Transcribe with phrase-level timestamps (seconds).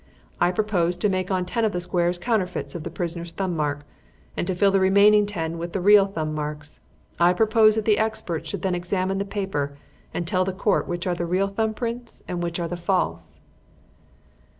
[0.39, 3.85] I propose to make on ten of the squares counterfeits of the prisoner's thumb mark,
[4.35, 6.81] and to fill the remaining ten with real thumb marks.
[7.19, 9.77] I propose that the experts should then examine the paper
[10.11, 13.41] and tell the Court which are the real thumb prints and which are the false."